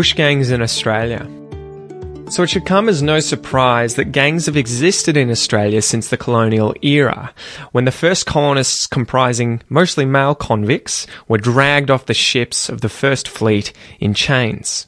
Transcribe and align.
push 0.00 0.14
gangs 0.14 0.50
in 0.50 0.62
Australia. 0.62 1.28
So 2.30 2.42
it 2.42 2.48
should 2.48 2.64
come 2.64 2.88
as 2.88 3.02
no 3.02 3.20
surprise 3.20 3.96
that 3.96 4.12
gangs 4.12 4.46
have 4.46 4.56
existed 4.56 5.14
in 5.14 5.30
Australia 5.30 5.82
since 5.82 6.08
the 6.08 6.16
colonial 6.16 6.74
era, 6.80 7.34
when 7.72 7.84
the 7.84 7.92
first 7.92 8.24
colonists 8.24 8.86
comprising 8.86 9.60
mostly 9.68 10.06
male 10.06 10.34
convicts 10.34 11.06
were 11.28 11.36
dragged 11.36 11.90
off 11.90 12.06
the 12.06 12.14
ships 12.14 12.70
of 12.70 12.80
the 12.80 12.88
first 12.88 13.28
fleet 13.28 13.74
in 13.98 14.14
chains. 14.14 14.86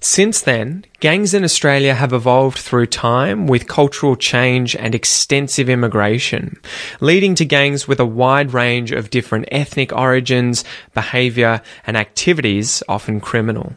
Since 0.00 0.42
then, 0.42 0.84
gangs 1.00 1.32
in 1.32 1.42
Australia 1.42 1.94
have 1.94 2.12
evolved 2.12 2.58
through 2.58 2.88
time 2.88 3.46
with 3.46 3.68
cultural 3.68 4.16
change 4.16 4.76
and 4.76 4.94
extensive 4.94 5.70
immigration, 5.70 6.60
leading 7.00 7.34
to 7.36 7.46
gangs 7.46 7.88
with 7.88 8.00
a 8.00 8.12
wide 8.20 8.52
range 8.52 8.92
of 8.92 9.08
different 9.08 9.48
ethnic 9.50 9.94
origins, 9.94 10.62
behaviour, 10.92 11.62
and 11.86 11.96
activities, 11.96 12.82
often 12.86 13.18
criminal. 13.18 13.76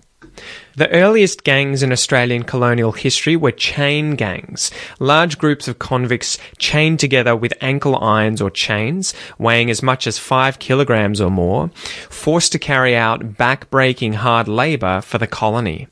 The 0.75 0.89
earliest 0.89 1.43
gangs 1.43 1.83
in 1.83 1.91
Australian 1.91 2.43
colonial 2.43 2.91
history 2.91 3.35
were 3.35 3.51
chain 3.51 4.15
gangs, 4.15 4.71
large 4.99 5.37
groups 5.37 5.67
of 5.67 5.77
convicts 5.77 6.39
chained 6.57 6.99
together 6.99 7.35
with 7.35 7.53
ankle 7.61 7.95
irons 8.03 8.41
or 8.41 8.49
chains, 8.49 9.13
weighing 9.37 9.69
as 9.69 9.83
much 9.83 10.07
as 10.07 10.17
five 10.17 10.59
kilograms 10.59 11.21
or 11.21 11.29
more, 11.29 11.69
forced 12.09 12.51
to 12.53 12.59
carry 12.59 12.95
out 12.95 13.37
back-breaking 13.37 14.13
hard 14.13 14.47
labour 14.47 15.01
for 15.01 15.19
the 15.19 15.27
colony. 15.27 15.87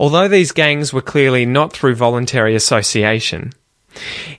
Although 0.00 0.28
these 0.28 0.52
gangs 0.52 0.92
were 0.92 1.02
clearly 1.02 1.44
not 1.44 1.72
through 1.72 1.94
voluntary 1.94 2.54
association, 2.54 3.52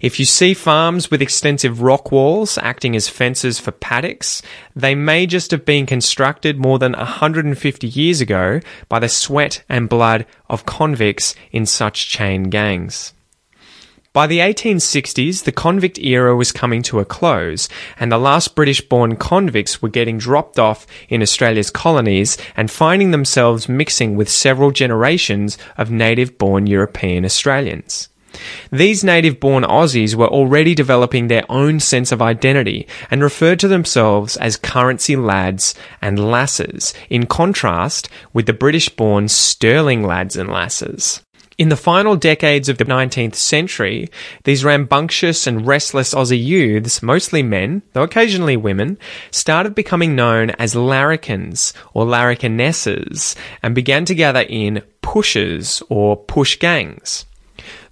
if 0.02 0.20
you 0.20 0.26
see 0.26 0.54
farms 0.54 1.12
with 1.12 1.22
extensive 1.22 1.82
rock 1.82 2.12
walls 2.12 2.58
acting 2.58 2.96
as 2.96 3.10
fences 3.10 3.60
for 3.60 3.72
paddocks, 3.72 4.42
they 4.76 4.96
may 4.96 5.26
just 5.26 5.52
have 5.52 5.66
been 5.66 5.86
constructed 5.86 6.58
more 6.58 6.80
than 6.80 6.94
150 6.94 7.88
years 7.88 8.22
ago 8.22 8.60
by 8.90 9.00
the 9.00 9.10
sweat 9.10 9.64
and 9.70 9.90
blood 9.90 10.26
of 10.50 10.66
convicts 10.66 11.36
in 11.52 11.66
such 11.66 12.10
chain 12.10 12.44
gangs. 12.44 13.14
By 14.14 14.28
the 14.28 14.40
1860s, 14.40 15.44
the 15.44 15.52
convict 15.52 15.98
era 15.98 16.36
was 16.36 16.52
coming 16.52 16.84
to 16.84 17.00
a 17.00 17.06
close, 17.06 17.68
and 18.00 18.12
the 18.12 18.20
last 18.20 18.54
British 18.54 18.80
born 18.80 19.16
convicts 19.16 19.82
were 19.82 19.90
getting 19.90 20.20
dropped 20.20 20.60
off 20.60 20.86
in 21.10 21.24
Australia's 21.24 21.72
colonies 21.72 22.38
and 22.56 22.70
finding 22.70 23.10
themselves 23.10 23.68
mixing 23.68 24.16
with 24.16 24.30
several 24.30 24.70
generations 24.70 25.58
of 25.78 25.90
native 25.90 26.38
born 26.38 26.68
European 26.68 27.26
Australians. 27.26 28.10
These 28.72 29.04
native 29.04 29.40
born 29.40 29.64
Aussies 29.64 30.16
were 30.16 30.28
already 30.28 30.74
developing 30.76 31.28
their 31.28 31.46
own 31.50 31.80
sense 31.80 32.12
of 32.12 32.22
identity 32.22 32.88
and 33.12 33.22
referred 33.22 33.60
to 33.60 33.68
themselves 33.68 34.38
as 34.38 34.58
currency 34.58 35.16
lads 35.16 35.76
and 36.02 36.32
lasses, 36.32 36.94
in 37.10 37.26
contrast 37.26 38.10
with 38.34 38.46
the 38.46 38.54
British 38.54 38.90
born 38.90 39.28
sterling 39.28 40.04
lads 40.04 40.36
and 40.36 40.50
lasses. 40.50 41.22
In 41.60 41.70
the 41.70 41.78
final 41.78 42.16
decades 42.16 42.68
of 42.68 42.80
the 42.80 42.86
19th 42.86 43.36
century, 43.36 44.10
these 44.44 44.66
rambunctious 44.66 45.46
and 45.46 45.68
restless 45.68 46.14
Aussie 46.14 46.44
youths, 46.44 47.04
mostly 47.04 47.44
men, 47.44 47.84
though 47.94 48.02
occasionally 48.02 48.58
women, 48.58 48.98
started 49.30 49.76
becoming 49.76 50.16
known 50.16 50.50
as 50.52 50.74
larrikins 50.74 51.74
or 51.94 52.06
larrikinesses 52.06 53.36
and 53.62 53.76
began 53.76 54.04
to 54.06 54.16
gather 54.16 54.42
in 54.42 54.82
pushers 55.04 55.84
or 55.90 56.18
push 56.18 56.56
gangs. 56.56 57.26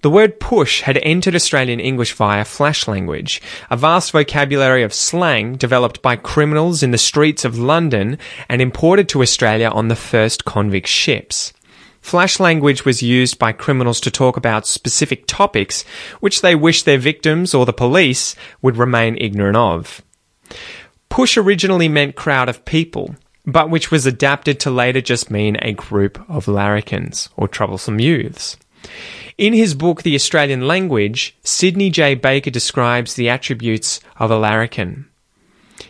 The 0.01 0.09
word 0.09 0.39
push 0.39 0.81
had 0.81 0.97
entered 1.03 1.35
Australian 1.35 1.79
English 1.79 2.13
via 2.13 2.43
flash 2.43 2.87
language, 2.87 3.39
a 3.69 3.77
vast 3.77 4.11
vocabulary 4.11 4.81
of 4.81 4.95
slang 4.95 5.57
developed 5.57 6.01
by 6.01 6.15
criminals 6.15 6.81
in 6.81 6.89
the 6.89 6.97
streets 6.97 7.45
of 7.45 7.59
London 7.59 8.17
and 8.49 8.63
imported 8.63 9.07
to 9.09 9.21
Australia 9.21 9.69
on 9.69 9.89
the 9.89 9.95
first 9.95 10.43
convict 10.43 10.87
ships. 10.87 11.53
Flash 12.01 12.39
language 12.39 12.83
was 12.83 13.03
used 13.03 13.37
by 13.37 13.51
criminals 13.51 13.99
to 14.01 14.09
talk 14.09 14.37
about 14.37 14.65
specific 14.65 15.27
topics 15.27 15.83
which 16.19 16.41
they 16.41 16.55
wished 16.55 16.85
their 16.85 16.97
victims 16.97 17.53
or 17.53 17.67
the 17.67 17.71
police 17.71 18.35
would 18.63 18.77
remain 18.77 19.15
ignorant 19.19 19.57
of. 19.57 20.01
Push 21.09 21.37
originally 21.37 21.87
meant 21.87 22.15
crowd 22.15 22.49
of 22.49 22.65
people, 22.65 23.15
but 23.45 23.69
which 23.69 23.91
was 23.91 24.07
adapted 24.07 24.59
to 24.61 24.71
later 24.71 24.99
just 24.99 25.29
mean 25.29 25.57
a 25.61 25.73
group 25.73 26.19
of 26.27 26.47
larrikins 26.47 27.29
or 27.37 27.47
troublesome 27.47 27.99
youths. 27.99 28.57
In 29.37 29.53
his 29.53 29.73
book, 29.73 30.03
The 30.03 30.15
Australian 30.15 30.67
Language, 30.67 31.35
Sidney 31.43 31.89
J. 31.89 32.15
Baker 32.15 32.49
describes 32.49 33.15
the 33.15 33.29
attributes 33.29 33.99
of 34.17 34.29
a 34.29 34.37
larrikin. 34.37 35.07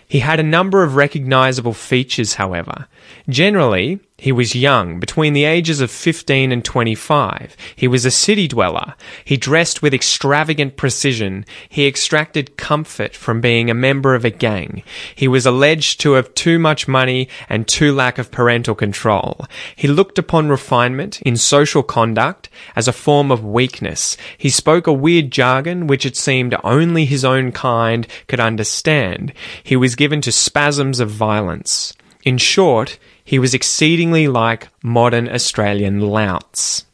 He 0.07 0.19
had 0.19 0.40
a 0.40 0.44
number 0.44 0.84
of 0.84 0.96
recognisable 0.96 1.74
features, 1.74 2.35
however. 2.35 2.88
Generally, 3.29 4.00
he 4.22 4.32
was 4.32 4.54
young, 4.54 5.00
between 5.00 5.34
the 5.34 5.46
ages 5.46 5.82
of 5.82 5.90
15 5.90 6.52
and 6.52 6.64
25. 6.64 7.58
He 7.76 7.88
was 7.88 8.06
a 8.06 8.12
city 8.12 8.48
dweller. 8.48 8.94
He 9.26 9.36
dressed 9.36 9.82
with 9.82 9.96
extravagant 9.96 10.78
precision. 10.78 11.44
He 11.68 11.88
extracted 11.88 12.56
comfort 12.56 13.16
from 13.16 13.42
being 13.42 13.72
a 13.72 13.74
member 13.74 14.14
of 14.14 14.24
a 14.24 14.30
gang. 14.30 14.84
He 15.16 15.28
was 15.28 15.48
alleged 15.48 16.00
to 16.02 16.12
have 16.12 16.36
too 16.36 16.59
much 16.59 16.88
money 16.88 17.30
and 17.50 17.68
too 17.68 17.92
lack 17.94 18.20
of 18.20 18.30
parental 18.30 18.76
control. 18.76 19.48
He 19.76 19.88
looked 19.88 20.20
upon 20.20 20.50
refinement 20.50 21.20
in 21.24 21.36
social 21.36 21.82
conduct 21.82 22.48
as 22.76 22.88
a 22.88 22.94
form 22.94 23.32
of 23.32 23.44
weakness. 23.44 24.18
He 24.38 24.52
spoke 24.52 24.86
a 24.86 24.94
weird 24.94 25.32
jargon 25.32 25.88
which 25.88 26.06
it 26.06 26.16
seemed 26.16 26.56
only 26.64 27.06
his 27.06 27.26
own 27.26 27.52
kind 27.52 28.06
could 28.28 28.40
understand. 28.40 29.34
He 29.64 29.76
was 29.76 29.96
given 29.96 30.22
to 30.22 30.32
spasms 30.32 31.00
of 31.00 31.09
violence. 31.09 31.94
In 32.24 32.38
short, 32.38 33.00
he 33.24 33.40
was 33.40 33.54
exceedingly 33.54 34.28
like 34.28 34.70
modern 34.84 35.30
Australian 35.30 36.00
louts. 36.00 36.86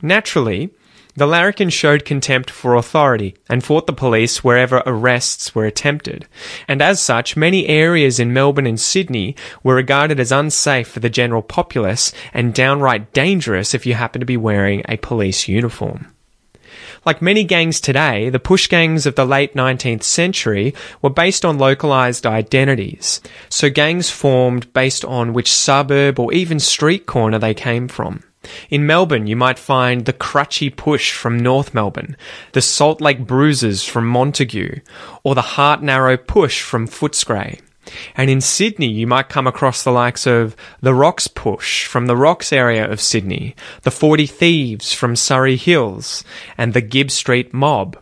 Naturally, 0.00 0.70
the 1.16 1.26
larrikin 1.26 1.70
showed 1.70 2.04
contempt 2.04 2.50
for 2.50 2.74
authority 2.74 3.34
and 3.48 3.64
fought 3.64 3.86
the 3.86 3.92
police 3.92 4.44
wherever 4.44 4.82
arrests 4.86 5.54
were 5.54 5.66
attempted, 5.66 6.26
and 6.68 6.80
as 6.80 7.02
such, 7.02 7.36
many 7.36 7.68
areas 7.68 8.20
in 8.20 8.32
Melbourne 8.32 8.66
and 8.66 8.80
Sydney 8.80 9.34
were 9.62 9.74
regarded 9.74 10.20
as 10.20 10.32
unsafe 10.32 10.88
for 10.88 11.00
the 11.00 11.10
general 11.10 11.42
populace 11.42 12.12
and 12.32 12.54
downright 12.54 13.12
dangerous 13.12 13.74
if 13.74 13.84
you 13.84 13.94
happened 13.94 14.22
to 14.22 14.26
be 14.26 14.36
wearing 14.36 14.82
a 14.88 14.96
police 14.98 15.48
uniform. 15.48 16.06
Like 17.06 17.22
many 17.22 17.44
gangs 17.44 17.80
today, 17.80 18.28
the 18.28 18.38
push 18.38 18.66
gangs 18.66 19.06
of 19.06 19.14
the 19.14 19.24
late 19.24 19.54
19th 19.54 20.02
century 20.02 20.74
were 21.00 21.10
based 21.10 21.44
on 21.44 21.58
localized 21.58 22.26
identities. 22.26 23.20
So 23.48 23.70
gangs 23.70 24.10
formed 24.10 24.72
based 24.74 25.04
on 25.04 25.32
which 25.32 25.50
suburb 25.50 26.18
or 26.18 26.32
even 26.32 26.60
street 26.60 27.06
corner 27.06 27.38
they 27.38 27.54
came 27.54 27.88
from. 27.88 28.22
In 28.68 28.86
Melbourne, 28.86 29.26
you 29.26 29.36
might 29.36 29.58
find 29.58 30.04
the 30.04 30.12
Crutchy 30.12 30.74
Push 30.74 31.12
from 31.12 31.38
North 31.38 31.74
Melbourne, 31.74 32.16
the 32.52 32.62
Salt 32.62 33.00
Lake 33.00 33.26
Bruisers 33.26 33.84
from 33.84 34.06
Montague, 34.06 34.80
or 35.22 35.34
the 35.34 35.42
Heart 35.42 35.82
Narrow 35.82 36.16
Push 36.16 36.62
from 36.62 36.88
Footscray. 36.88 37.60
And 38.14 38.30
in 38.30 38.40
Sydney, 38.40 38.88
you 38.88 39.06
might 39.06 39.28
come 39.28 39.46
across 39.46 39.82
the 39.82 39.90
likes 39.90 40.26
of 40.26 40.54
the 40.80 40.94
Rocks 40.94 41.28
Push 41.28 41.86
from 41.86 42.06
the 42.06 42.16
Rocks 42.16 42.52
area 42.52 42.90
of 42.90 43.00
Sydney, 43.00 43.56
the 43.82 43.90
40 43.90 44.26
Thieves 44.26 44.92
from 44.92 45.16
Surry 45.16 45.56
Hills, 45.56 46.24
and 46.58 46.72
the 46.72 46.80
Gibb 46.80 47.10
Street 47.10 47.54
Mob. 47.54 47.98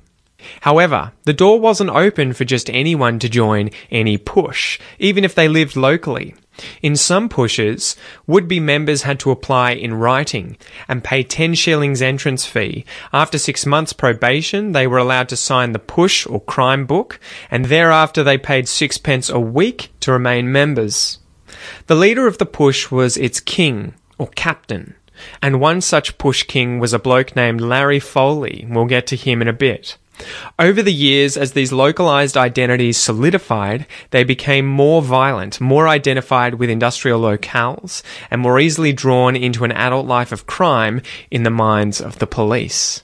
However, 0.62 1.12
the 1.24 1.32
door 1.32 1.60
wasn't 1.60 1.90
open 1.90 2.32
for 2.32 2.44
just 2.44 2.70
anyone 2.70 3.18
to 3.18 3.28
join 3.28 3.70
any 3.90 4.16
push, 4.16 4.78
even 4.98 5.24
if 5.24 5.34
they 5.34 5.48
lived 5.48 5.76
locally. 5.76 6.34
In 6.82 6.96
some 6.96 7.28
pushes, 7.28 7.96
would-be 8.26 8.60
members 8.60 9.02
had 9.02 9.18
to 9.20 9.30
apply 9.30 9.72
in 9.72 9.94
writing 9.94 10.56
and 10.88 11.04
pay 11.04 11.22
10 11.22 11.54
shillings 11.54 12.02
entrance 12.02 12.46
fee. 12.46 12.84
After 13.12 13.38
six 13.38 13.66
months 13.66 13.92
probation, 13.92 14.72
they 14.72 14.86
were 14.86 14.98
allowed 14.98 15.28
to 15.30 15.36
sign 15.36 15.72
the 15.72 15.78
push 15.78 16.26
or 16.26 16.40
crime 16.40 16.86
book, 16.86 17.20
and 17.50 17.66
thereafter 17.66 18.22
they 18.22 18.38
paid 18.38 18.68
sixpence 18.68 19.28
a 19.28 19.40
week 19.40 19.90
to 20.00 20.12
remain 20.12 20.52
members. 20.52 21.18
The 21.86 21.94
leader 21.94 22.26
of 22.26 22.38
the 22.38 22.46
push 22.46 22.90
was 22.90 23.16
its 23.16 23.40
king, 23.40 23.94
or 24.18 24.28
captain, 24.28 24.94
and 25.42 25.60
one 25.60 25.80
such 25.80 26.18
push 26.18 26.42
king 26.42 26.78
was 26.78 26.92
a 26.92 26.98
bloke 26.98 27.34
named 27.34 27.60
Larry 27.60 28.00
Foley. 28.00 28.66
We'll 28.68 28.86
get 28.86 29.06
to 29.08 29.16
him 29.16 29.42
in 29.42 29.48
a 29.48 29.52
bit. 29.52 29.96
Over 30.58 30.82
the 30.82 30.92
years, 30.92 31.36
as 31.36 31.52
these 31.52 31.72
localized 31.72 32.36
identities 32.36 32.96
solidified, 32.96 33.86
they 34.10 34.24
became 34.24 34.66
more 34.66 35.02
violent, 35.02 35.60
more 35.60 35.88
identified 35.88 36.54
with 36.54 36.70
industrial 36.70 37.20
locales, 37.20 38.02
and 38.30 38.40
more 38.40 38.58
easily 38.58 38.92
drawn 38.92 39.36
into 39.36 39.64
an 39.64 39.72
adult 39.72 40.06
life 40.06 40.32
of 40.32 40.46
crime 40.46 41.02
in 41.30 41.44
the 41.44 41.50
minds 41.50 42.00
of 42.00 42.18
the 42.18 42.26
police. 42.26 43.02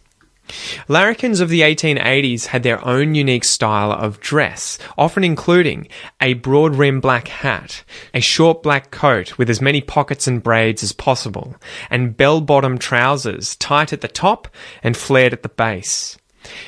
Larrikins 0.88 1.40
of 1.40 1.48
the 1.48 1.62
1880s 1.62 2.46
had 2.46 2.62
their 2.62 2.84
own 2.84 3.14
unique 3.14 3.44
style 3.44 3.90
of 3.90 4.20
dress, 4.20 4.78
often 4.98 5.24
including 5.24 5.88
a 6.20 6.34
broad 6.34 6.76
rimmed 6.76 7.02
black 7.02 7.28
hat, 7.28 7.82
a 8.12 8.20
short 8.20 8.62
black 8.62 8.90
coat 8.90 9.38
with 9.38 9.48
as 9.48 9.62
many 9.62 9.80
pockets 9.80 10.26
and 10.26 10.42
braids 10.42 10.82
as 10.82 10.92
possible, 10.92 11.56
and 11.90 12.16
bell 12.16 12.40
bottom 12.40 12.76
trousers 12.76 13.56
tight 13.56 13.92
at 13.92 14.02
the 14.02 14.08
top 14.08 14.48
and 14.82 14.96
flared 14.96 15.32
at 15.32 15.42
the 15.42 15.48
base. 15.48 16.18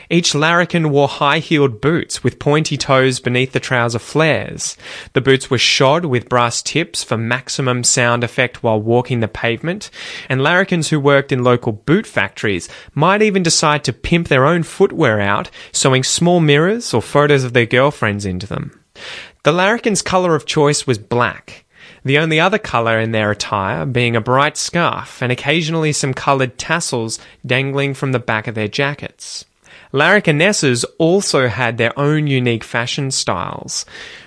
Each 0.08 0.34
larrikin 0.34 0.90
wore 0.90 1.08
high 1.08 1.38
heeled 1.38 1.81
boots 1.81 2.23
with 2.23 2.38
pointy 2.38 2.76
toes 2.76 3.20
beneath 3.20 3.52
the 3.52 3.61
trouser 3.61 3.99
flares. 3.99 4.76
The 5.12 5.20
boots 5.20 5.50
were 5.50 5.58
shod 5.58 6.05
with 6.05 6.28
brass 6.28 6.62
tips 6.62 7.02
for 7.02 7.17
maximum 7.17 7.84
sound 7.84 8.25
effect 8.25 8.62
while 8.62 8.81
walking 8.81 9.20
the 9.20 9.28
pavement, 9.28 9.90
and 10.28 10.43
larrikins 10.43 10.88
who 10.88 11.00
worked 11.00 11.32
in 11.32 11.44
local 11.44 11.73
boot 11.73 12.06
factories 12.06 12.69
might 12.94 13.23
even 13.23 13.43
decide 13.43 13.84
to 13.84 13.93
pimp 13.93 14.28
their 14.28 14.46
own 14.46 14.62
footwear 14.62 15.20
out, 15.20 15.50
sewing 15.73 16.05
small 16.05 16.40
mirrors 16.40 16.94
or 16.94 17.02
photos 17.02 17.44
of 17.44 17.52
their 17.52 17.67
girlfriends 17.67 18.25
into 18.25 18.46
them. 18.46 18.81
The 19.43 19.52
larrikin's 19.52 20.02
colour 20.02 20.34
of 20.34 20.46
choice 20.46 20.87
was 20.87 20.99
black 20.99 21.67
the 22.06 22.19
only 22.19 22.38
other 22.38 22.58
colour 22.58 23.00
in 23.00 23.11
their 23.11 23.32
attire 23.32 23.84
being 23.84 24.14
a 24.14 24.20
bright 24.20 24.56
scarf 24.56 25.20
and 25.20 25.32
occasionally 25.32 25.93
some 25.93 26.14
coloured 26.14 26.56
tassels 26.56 27.19
dangling 27.44 27.94
from 27.94 28.12
the 28.12 28.20
back 28.20 28.46
of 28.46 28.55
their 28.55 28.69
jackets. 28.69 29.44
Larrikinesses 29.92 30.84
also 30.98 31.48
had 31.48 31.78
their 31.78 31.96
own 31.98 32.26
unique 32.26 32.64
fashion 32.64 33.10
styles. 33.10 33.86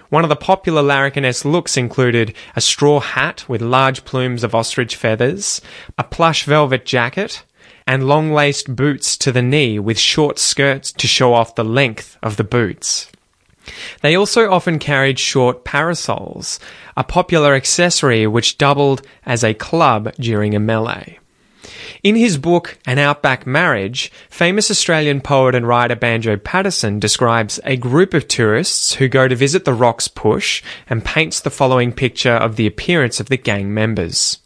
One 0.10 0.24
of 0.24 0.30
the 0.30 0.36
popular 0.36 0.82
larrikiness 0.82 1.46
looks 1.46 1.78
included 1.78 2.34
a 2.56 2.62
straw 2.62 3.00
hat 3.00 3.48
with 3.48 3.62
large 3.62 4.06
plumes 4.06 4.44
of 4.44 4.56
ostrich 4.56 4.96
feathers, 4.96 5.62
a 5.98 6.04
plush 6.04 6.46
velvet 6.46 6.86
jacket, 6.86 7.44
and 7.86 8.08
long 8.08 8.32
laced 8.32 8.76
boots 8.76 9.18
to 9.18 9.32
the 9.32 9.42
knee 9.42 9.78
with 9.78 10.00
short 10.00 10.40
skirts 10.40 10.92
to 10.94 11.08
show 11.08 11.34
off 11.34 11.56
the 11.56 11.64
length 11.64 12.18
of 12.24 12.38
the 12.38 12.44
boots. 12.44 13.12
They 14.02 14.16
also 14.16 14.50
often 14.50 14.80
carried 14.80 15.20
short 15.20 15.64
parasols, 15.64 16.60
a 16.98 17.04
popular 17.04 17.54
accessory 17.54 18.26
which 18.26 18.58
doubled 18.58 19.04
as 19.26 19.44
a 19.44 19.54
club 19.54 20.12
during 20.16 20.56
a 20.56 20.60
melee. 20.60 21.19
In 22.04 22.16
his 22.16 22.38
book, 22.38 22.78
An 22.86 23.00
Outback 23.00 23.46
Marriage, 23.46 24.12
famous 24.30 24.70
Australian 24.70 25.22
poet 25.22 25.56
and 25.56 25.68
writer 25.68 25.96
Banjo 25.96 26.38
Paterson 26.38 27.00
describes 27.00 27.60
a 27.64 27.78
group 27.78 28.14
of 28.14 28.28
tourists 28.28 28.96
who 28.96 29.08
go 29.08 29.28
to 29.28 29.36
visit 29.36 29.66
the 29.66 29.74
Rocks 29.74 30.08
Push 30.08 30.64
and 30.90 31.06
paints 31.06 31.40
the 31.40 31.50
following 31.50 31.92
picture 31.92 32.34
of 32.34 32.56
the 32.56 32.68
appearance 32.68 33.20
of 33.20 33.30
the 33.30 33.38
gang 33.38 33.74
members. 33.74 34.40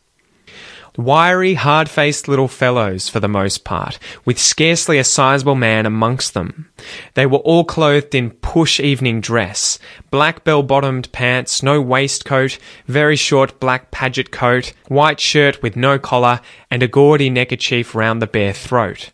Wiry, 0.95 1.55
hard 1.55 1.89
faced 1.89 2.27
little 2.27 2.47
fellows 2.47 3.09
for 3.09 3.19
the 3.19 3.27
most 3.27 3.63
part, 3.63 3.97
with 4.25 4.37
scarcely 4.37 4.99
a 4.99 5.03
sizable 5.03 5.55
man 5.55 5.87
amongst 5.87 6.35
them. 6.35 6.69
They 7.15 7.25
were 7.25 7.39
all 7.39 7.65
clothed 7.65 8.13
in 8.13 8.29
push 8.29 8.79
evening 8.79 9.19
dress, 9.19 9.79
black 10.11 10.43
bell 10.43 10.61
bottomed 10.61 11.11
pants, 11.11 11.63
no 11.63 11.81
waistcoat, 11.81 12.59
very 12.85 13.15
short 13.15 13.59
black 13.59 13.89
paget 13.89 14.31
coat, 14.31 14.73
white 14.87 15.19
shirt 15.19 15.63
with 15.63 15.75
no 15.75 15.97
collar, 15.97 16.41
and 16.69 16.83
a 16.83 16.87
gaudy 16.87 17.31
neckerchief 17.31 17.95
round 17.95 18.21
the 18.21 18.27
bare 18.27 18.53
throat. 18.53 19.09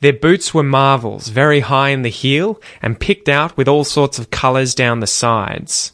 Their 0.00 0.14
boots 0.14 0.54
were 0.54 0.62
marvels, 0.62 1.28
very 1.28 1.60
high 1.60 1.90
in 1.90 2.02
the 2.02 2.08
heel, 2.08 2.58
and 2.80 2.98
picked 2.98 3.28
out 3.28 3.54
with 3.58 3.68
all 3.68 3.84
sorts 3.84 4.18
of 4.18 4.30
colours 4.30 4.74
down 4.74 5.00
the 5.00 5.06
sides. 5.06 5.92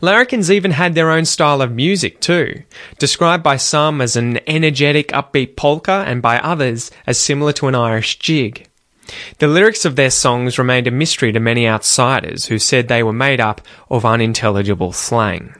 Larrikins 0.00 0.50
even 0.50 0.70
had 0.72 0.94
their 0.94 1.10
own 1.10 1.24
style 1.24 1.60
of 1.60 1.72
music 1.72 2.20
too, 2.20 2.62
described 2.98 3.42
by 3.42 3.56
some 3.56 4.00
as 4.00 4.16
an 4.16 4.40
energetic 4.48 5.08
upbeat 5.08 5.56
polka 5.56 6.04
and 6.06 6.22
by 6.22 6.38
others 6.38 6.90
as 7.06 7.18
similar 7.18 7.52
to 7.54 7.68
an 7.68 7.74
Irish 7.74 8.18
jig. 8.18 8.66
The 9.38 9.48
lyrics 9.48 9.84
of 9.84 9.96
their 9.96 10.10
songs 10.10 10.58
remained 10.58 10.86
a 10.86 10.92
mystery 10.92 11.32
to 11.32 11.40
many 11.40 11.66
outsiders 11.66 12.46
who 12.46 12.58
said 12.58 12.88
they 12.88 13.02
were 13.02 13.12
made 13.12 13.40
up 13.40 13.60
of 13.90 14.04
unintelligible 14.04 14.92
slang. 14.92 15.54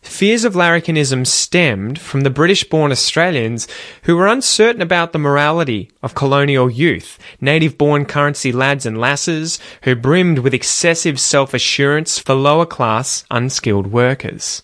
Fears 0.00 0.44
of 0.44 0.54
larrikinism 0.54 1.26
stemmed 1.26 1.98
from 1.98 2.22
the 2.22 2.30
British 2.30 2.64
born 2.64 2.92
Australians 2.92 3.68
who 4.02 4.16
were 4.16 4.26
uncertain 4.26 4.80
about 4.80 5.12
the 5.12 5.18
morality 5.18 5.90
of 6.02 6.14
colonial 6.14 6.70
youth, 6.70 7.18
native 7.40 7.76
born 7.76 8.04
currency 8.04 8.52
lads 8.52 8.86
and 8.86 8.98
lasses 8.98 9.58
who 9.82 9.94
brimmed 9.94 10.38
with 10.38 10.54
excessive 10.54 11.20
self 11.20 11.52
assurance 11.52 12.18
for 12.18 12.34
lower 12.34 12.66
class, 12.66 13.24
unskilled 13.30 13.88
workers. 13.88 14.62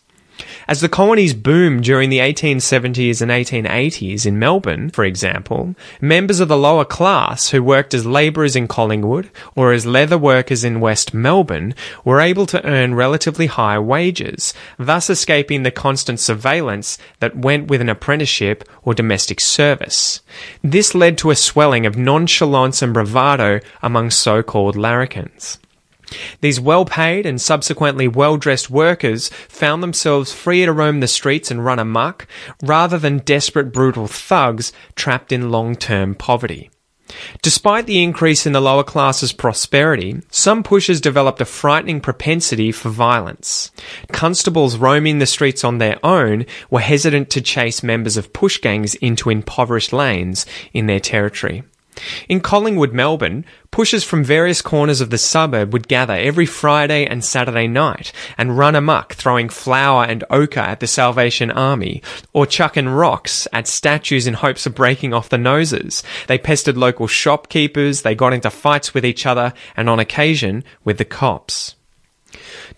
As 0.67 0.81
the 0.81 0.89
colonies 0.89 1.35
boomed 1.35 1.85
during 1.85 2.09
the 2.09 2.21
1870s 2.21 3.21
and 3.21 3.31
1880s 3.31 4.25
in 4.25 4.39
Melbourne, 4.39 4.89
for 4.89 5.05
example, 5.05 5.75
members 6.01 6.41
of 6.41 6.49
the 6.49 6.57
lower 6.57 6.87
class 6.87 7.51
who 7.51 7.63
worked 7.63 7.93
as 7.93 8.07
labourers 8.07 8.57
in 8.57 8.67
Collingwood 8.67 9.29
or 9.55 9.73
as 9.73 9.85
leather 9.85 10.17
workers 10.17 10.65
in 10.65 10.81
West 10.81 11.13
Melbourne 11.13 11.75
were 12.03 12.21
able 12.21 12.47
to 12.47 12.65
earn 12.65 12.95
relatively 12.95 13.47
high 13.47 13.79
wages, 13.79 14.55
thus 14.79 15.11
escaping 15.11 15.65
the 15.65 15.71
constant 15.71 16.19
surveillance 16.19 16.97
that 17.21 17.37
went 17.37 17.69
with 17.69 17.83
an 17.83 17.91
apprenticeship 17.91 18.67
or 18.85 18.95
domestic 18.95 19.41
service. 19.41 20.23
This 20.63 20.95
led 20.95 21.19
to 21.19 21.31
a 21.31 21.37
swelling 21.37 21.85
of 21.85 21.99
nonchalance 21.99 22.81
and 22.81 22.95
bravado 22.95 23.61
among 23.83 24.11
so-called 24.11 24.77
larrikins. 24.77 25.59
These 26.41 26.61
well 26.61 26.85
paid 26.85 27.27
and 27.27 27.41
subsequently 27.41 28.09
well 28.09 28.37
dressed 28.37 28.71
workers 28.71 29.29
found 29.49 29.83
themselves 29.83 30.33
free 30.33 30.65
to 30.65 30.73
roam 30.73 31.01
the 31.01 31.09
streets 31.09 31.51
and 31.51 31.65
run 31.65 31.79
amok, 31.79 32.27
rather 32.63 32.99
than 32.99 33.19
desperate 33.19 33.73
brutal 33.73 34.07
thugs 34.07 34.73
trapped 34.95 35.33
in 35.33 35.51
long 35.51 35.77
term 35.77 36.15
poverty. 36.15 36.71
Despite 37.43 37.87
the 37.87 38.03
increase 38.03 38.47
in 38.47 38.53
the 38.53 38.61
lower 38.61 38.83
class's 38.83 39.33
prosperity, 39.33 40.21
some 40.31 40.63
pushers 40.63 41.01
developed 41.01 41.41
a 41.41 41.45
frightening 41.45 42.01
propensity 42.01 42.73
for 42.73 42.89
violence. 42.89 43.71
Constables 44.13 44.77
roaming 44.77 45.19
the 45.19 45.27
streets 45.27 45.65
on 45.65 45.79
their 45.79 45.99
own 46.05 46.47
were 46.71 46.81
hesitant 46.81 47.31
to 47.31 47.41
chase 47.41 47.83
members 47.83 48.17
of 48.17 48.33
push 48.33 48.59
gangs 48.59 48.95
into 48.97 49.31
impoverished 49.31 49.93
lanes 49.93 50.47
in 50.73 50.87
their 50.87 51.01
territory. 51.01 51.63
In 52.29 52.41
Collingwood, 52.41 52.93
Melbourne, 52.93 53.45
pushers 53.71 54.05
from 54.05 54.25
various 54.25 54.63
corners 54.63 55.01
of 55.01 55.11
the 55.11 55.19
suburb 55.19 55.73
would 55.73 55.89
gather 55.89 56.15
every 56.15 56.47
Friday 56.47 57.07
and 57.07 57.25
Saturday 57.25 57.67
night 57.67 58.13
and 58.39 58.57
run 58.57 58.75
amok, 58.75 59.15
throwing 59.15 59.49
flour 59.49 60.05
and 60.05 60.25
ochre 60.31 60.61
at 60.61 60.81
the 60.81 60.87
Salvation 60.87 61.51
Army, 61.51 62.03
or 62.33 62.47
chucking 62.47 62.89
rocks 62.89 63.49
at 63.53 63.67
statues 63.67 64.27
in 64.27 64.35
hopes 64.35 64.67
of 64.67 64.75
breaking 64.75 65.13
off 65.13 65.29
the 65.29 65.39
noses. 65.39 66.03
They 66.27 66.39
pestered 66.39 66.77
local 66.77 67.07
shopkeepers, 67.07 68.03
they 68.03 68.15
got 68.15 68.33
into 68.33 68.51
fights 68.51 68.95
with 68.95 69.05
each 69.05 69.27
other, 69.27 69.53
and 69.77 69.89
on 69.89 69.99
occasion 69.99 70.65
with 70.85 70.99
the 70.99 71.05
cops. 71.05 71.75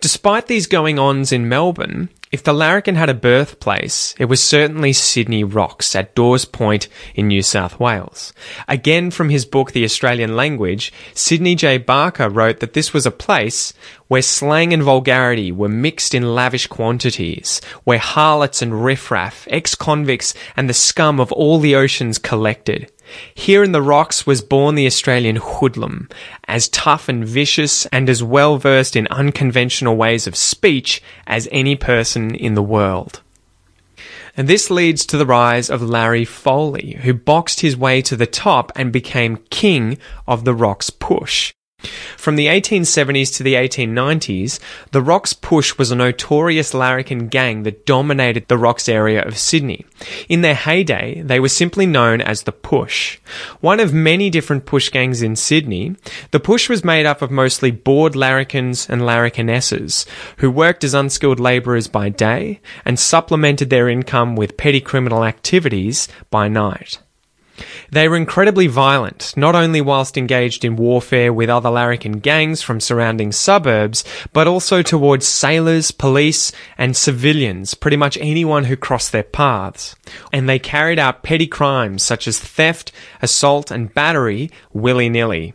Despite 0.01 0.47
these 0.47 0.67
going 0.67 0.99
ons 0.99 1.31
in 1.31 1.49
Melbourne, 1.49 2.09
if 2.31 2.43
the 2.43 2.53
larrikin 2.53 2.95
had 2.95 3.09
a 3.09 3.13
birthplace, 3.13 4.13
it 4.19 4.25
was 4.25 4.43
certainly 4.43 4.93
Sydney 4.93 5.43
Rocks 5.43 5.95
at 5.95 6.13
Dawes 6.13 6.45
Point 6.45 6.87
in 7.15 7.27
New 7.27 7.41
South 7.41 7.79
Wales. 7.79 8.33
Again 8.67 9.11
from 9.11 9.29
his 9.29 9.45
book 9.45 9.71
The 9.71 9.85
Australian 9.85 10.35
Language, 10.35 10.91
Sidney 11.13 11.55
J. 11.55 11.77
Barker 11.77 12.29
wrote 12.29 12.59
that 12.59 12.73
this 12.73 12.93
was 12.93 13.05
a 13.05 13.11
place 13.11 13.73
where 14.07 14.21
slang 14.21 14.73
and 14.73 14.83
vulgarity 14.83 15.51
were 15.51 15.69
mixed 15.69 16.13
in 16.13 16.35
lavish 16.35 16.67
quantities, 16.67 17.61
where 17.83 17.97
harlots 17.97 18.61
and 18.61 18.83
riffraff, 18.83 19.47
ex-convicts 19.49 20.33
and 20.55 20.69
the 20.69 20.73
scum 20.73 21.19
of 21.19 21.31
all 21.31 21.59
the 21.59 21.75
oceans 21.75 22.17
collected. 22.17 22.91
Here 23.33 23.63
in 23.63 23.71
the 23.71 23.81
rocks 23.81 24.25
was 24.25 24.41
born 24.41 24.75
the 24.75 24.85
Australian 24.85 25.37
hoodlum, 25.37 26.09
as 26.47 26.69
tough 26.69 27.09
and 27.09 27.25
vicious 27.25 27.85
and 27.87 28.09
as 28.09 28.21
well 28.23 28.57
versed 28.57 28.95
in 28.95 29.07
unconventional 29.07 29.95
ways 29.95 30.27
of 30.27 30.35
speech 30.35 31.01
as 31.25 31.47
any 31.51 31.75
person 31.75 32.35
in 32.35 32.53
the 32.53 32.63
world. 32.63 33.21
And 34.35 34.47
this 34.47 34.69
leads 34.69 35.05
to 35.07 35.17
the 35.17 35.25
rise 35.25 35.69
of 35.69 35.81
Larry 35.81 36.23
Foley, 36.23 36.99
who 37.01 37.13
boxed 37.13 37.61
his 37.61 37.75
way 37.75 38.03
to 38.03 38.15
the 38.15 38.27
top 38.27 38.71
and 38.75 38.93
became 38.93 39.37
king 39.49 39.97
of 40.27 40.45
the 40.45 40.53
Rocks 40.53 40.91
Push. 40.91 41.53
From 42.27 42.35
the 42.35 42.47
1870s 42.47 43.33
to 43.37 43.43
the 43.43 43.53
1890s, 43.53 44.59
the 44.91 45.01
Rocks 45.01 45.31
Push 45.31 45.77
was 45.77 45.91
a 45.91 45.95
notorious 45.95 46.73
larrikin 46.73 47.29
gang 47.29 47.63
that 47.63 47.85
dominated 47.85 48.49
the 48.49 48.57
Rocks 48.57 48.89
area 48.89 49.23
of 49.23 49.37
Sydney. 49.37 49.85
In 50.27 50.41
their 50.41 50.53
heyday, 50.53 51.21
they 51.21 51.39
were 51.39 51.47
simply 51.47 51.85
known 51.85 52.19
as 52.19 52.43
the 52.43 52.51
Push. 52.51 53.19
One 53.61 53.79
of 53.79 53.93
many 53.93 54.29
different 54.29 54.65
push 54.65 54.89
gangs 54.89 55.21
in 55.21 55.37
Sydney, 55.37 55.95
the 56.31 56.41
Push 56.41 56.67
was 56.67 56.83
made 56.83 57.05
up 57.05 57.21
of 57.21 57.31
mostly 57.31 57.71
bored 57.71 58.13
larrikins 58.13 58.89
and 58.89 59.03
larrikinesses, 59.03 60.05
who 60.39 60.51
worked 60.51 60.83
as 60.83 60.93
unskilled 60.93 61.39
labourers 61.39 61.87
by 61.87 62.09
day 62.09 62.59
and 62.83 62.99
supplemented 62.99 63.69
their 63.69 63.87
income 63.87 64.35
with 64.35 64.57
petty 64.57 64.81
criminal 64.81 65.23
activities 65.23 66.09
by 66.29 66.49
night. 66.49 66.99
They 67.91 68.07
were 68.07 68.17
incredibly 68.17 68.67
violent, 68.67 69.33
not 69.37 69.55
only 69.55 69.81
whilst 69.81 70.17
engaged 70.17 70.65
in 70.65 70.75
warfare 70.75 71.31
with 71.31 71.49
other 71.49 71.69
larrikin 71.69 72.19
gangs 72.19 72.61
from 72.61 72.79
surrounding 72.79 73.31
suburbs, 73.31 74.03
but 74.33 74.47
also 74.47 74.81
towards 74.81 75.27
sailors, 75.27 75.91
police, 75.91 76.51
and 76.77 76.95
civilians, 76.95 77.73
pretty 77.73 77.97
much 77.97 78.17
anyone 78.17 78.65
who 78.65 78.75
crossed 78.75 79.11
their 79.11 79.23
paths. 79.23 79.95
And 80.33 80.47
they 80.47 80.59
carried 80.59 80.99
out 80.99 81.23
petty 81.23 81.47
crimes 81.47 82.03
such 82.03 82.27
as 82.27 82.39
theft, 82.39 82.91
assault, 83.21 83.71
and 83.71 83.93
battery 83.93 84.51
willy-nilly. 84.73 85.53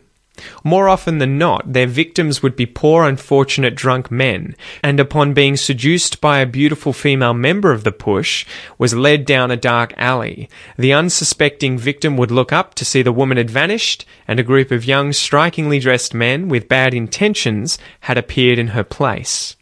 More 0.63 0.89
often 0.89 1.19
than 1.19 1.37
not, 1.37 1.73
their 1.73 1.85
victims 1.85 2.41
would 2.41 2.55
be 2.55 2.65
poor, 2.65 3.07
unfortunate 3.07 3.75
drunk 3.75 4.09
men, 4.09 4.55
and 4.81 4.99
upon 4.99 5.33
being 5.33 5.55
seduced 5.55 6.21
by 6.21 6.39
a 6.39 6.47
beautiful 6.47 6.91
female 6.91 7.33
member 7.35 7.71
of 7.71 7.83
the 7.83 7.91
push, 7.91 8.45
was 8.77 8.95
led 8.95 9.25
down 9.25 9.51
a 9.51 9.57
dark 9.57 9.93
alley. 9.95 10.49
The 10.77 10.93
unsuspecting 10.93 11.77
victim 11.77 12.17
would 12.17 12.31
look 12.31 12.51
up 12.51 12.73
to 12.75 12.85
see 12.85 13.03
the 13.03 13.11
woman 13.11 13.37
had 13.37 13.51
vanished, 13.51 14.05
and 14.27 14.39
a 14.39 14.43
group 14.43 14.71
of 14.71 14.85
young, 14.85 15.13
strikingly 15.13 15.79
dressed 15.79 16.13
men 16.13 16.49
with 16.49 16.67
bad 16.67 16.93
intentions 16.93 17.77
had 18.01 18.17
appeared 18.17 18.57
in 18.57 18.69
her 18.69 18.83
place. 18.83 19.55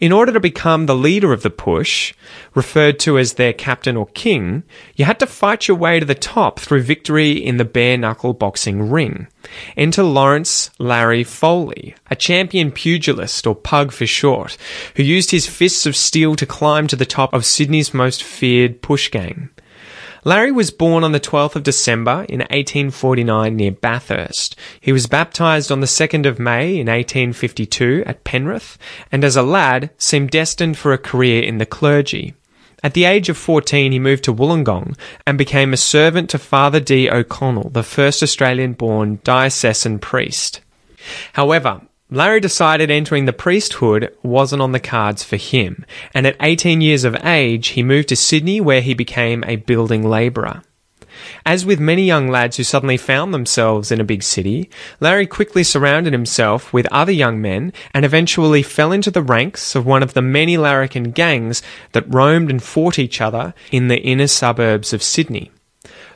In 0.00 0.12
order 0.12 0.32
to 0.32 0.40
become 0.40 0.86
the 0.86 0.94
leader 0.94 1.32
of 1.32 1.42
the 1.42 1.50
push, 1.50 2.14
referred 2.54 2.98
to 3.00 3.18
as 3.18 3.34
their 3.34 3.52
captain 3.52 3.96
or 3.96 4.06
king, 4.06 4.62
you 4.96 5.04
had 5.04 5.18
to 5.20 5.26
fight 5.26 5.68
your 5.68 5.76
way 5.76 6.00
to 6.00 6.06
the 6.06 6.14
top 6.14 6.58
through 6.58 6.82
victory 6.82 7.32
in 7.32 7.56
the 7.56 7.64
bare 7.64 7.96
knuckle 7.96 8.32
boxing 8.32 8.90
ring. 8.90 9.26
Enter 9.76 10.02
Lawrence 10.02 10.70
Larry 10.78 11.24
Foley, 11.24 11.94
a 12.10 12.16
champion 12.16 12.70
pugilist, 12.72 13.46
or 13.46 13.54
pug 13.54 13.92
for 13.92 14.06
short, 14.06 14.56
who 14.96 15.02
used 15.02 15.30
his 15.30 15.46
fists 15.46 15.86
of 15.86 15.96
steel 15.96 16.36
to 16.36 16.46
climb 16.46 16.86
to 16.86 16.96
the 16.96 17.06
top 17.06 17.32
of 17.32 17.44
Sydney's 17.44 17.94
most 17.94 18.22
feared 18.22 18.82
push 18.82 19.08
gang. 19.10 19.50
Larry 20.24 20.52
was 20.52 20.70
born 20.70 21.02
on 21.02 21.10
the 21.10 21.18
12th 21.18 21.56
of 21.56 21.64
December 21.64 22.24
in 22.28 22.40
1849 22.40 23.56
near 23.56 23.72
Bathurst. 23.72 24.54
He 24.80 24.92
was 24.92 25.08
baptised 25.08 25.72
on 25.72 25.80
the 25.80 25.86
2nd 25.86 26.26
of 26.26 26.38
May 26.38 26.78
in 26.78 26.86
1852 26.86 28.04
at 28.06 28.22
Penrith, 28.22 28.78
and 29.10 29.24
as 29.24 29.34
a 29.34 29.42
lad 29.42 29.90
seemed 29.98 30.30
destined 30.30 30.78
for 30.78 30.92
a 30.92 30.98
career 30.98 31.42
in 31.42 31.58
the 31.58 31.66
clergy. 31.66 32.34
At 32.84 32.94
the 32.94 33.04
age 33.04 33.28
of 33.28 33.36
14, 33.36 33.90
he 33.90 33.98
moved 33.98 34.22
to 34.24 34.32
Wollongong 34.32 34.96
and 35.26 35.36
became 35.36 35.72
a 35.72 35.76
servant 35.76 36.30
to 36.30 36.38
Father 36.38 36.78
D. 36.78 37.10
O'Connell, 37.10 37.70
the 37.70 37.82
first 37.82 38.22
Australian 38.22 38.74
born 38.74 39.18
diocesan 39.24 39.98
priest. 39.98 40.60
However, 41.32 41.80
Larry 42.12 42.40
decided 42.40 42.90
entering 42.90 43.24
the 43.24 43.32
priesthood 43.32 44.14
wasn't 44.22 44.60
on 44.60 44.72
the 44.72 44.78
cards 44.78 45.22
for 45.24 45.36
him, 45.36 45.86
and 46.12 46.26
at 46.26 46.36
18 46.42 46.82
years 46.82 47.04
of 47.04 47.16
age, 47.24 47.68
he 47.68 47.82
moved 47.82 48.10
to 48.10 48.16
Sydney 48.16 48.60
where 48.60 48.82
he 48.82 48.92
became 48.92 49.42
a 49.46 49.56
building 49.56 50.06
labourer. 50.06 50.62
As 51.46 51.64
with 51.64 51.80
many 51.80 52.02
young 52.02 52.28
lads 52.28 52.58
who 52.58 52.64
suddenly 52.64 52.98
found 52.98 53.32
themselves 53.32 53.90
in 53.90 53.98
a 53.98 54.04
big 54.04 54.22
city, 54.22 54.68
Larry 55.00 55.26
quickly 55.26 55.64
surrounded 55.64 56.12
himself 56.12 56.70
with 56.70 56.86
other 56.92 57.12
young 57.12 57.40
men 57.40 57.72
and 57.94 58.04
eventually 58.04 58.62
fell 58.62 58.92
into 58.92 59.10
the 59.10 59.22
ranks 59.22 59.74
of 59.74 59.86
one 59.86 60.02
of 60.02 60.12
the 60.12 60.20
many 60.20 60.58
larrikin 60.58 61.12
gangs 61.12 61.62
that 61.92 62.12
roamed 62.12 62.50
and 62.50 62.62
fought 62.62 62.98
each 62.98 63.22
other 63.22 63.54
in 63.70 63.88
the 63.88 64.02
inner 64.02 64.26
suburbs 64.26 64.92
of 64.92 65.02
Sydney. 65.02 65.50